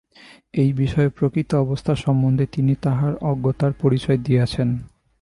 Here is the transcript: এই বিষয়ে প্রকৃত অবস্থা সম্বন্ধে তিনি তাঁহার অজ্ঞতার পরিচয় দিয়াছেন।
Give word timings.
এই 0.53 0.73
বিষয়ে 0.73 1.09
প্রকৃত 1.09 1.49
অবস্থা 1.55 1.93
সম্বন্ধে 1.95 2.45
তিনি 2.45 2.73
তাঁহার 2.81 3.13
অজ্ঞতার 3.21 3.71
পরিচয় 3.81 4.17
দিয়াছেন। 4.17 4.69